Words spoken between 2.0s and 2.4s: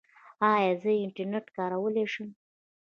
شم؟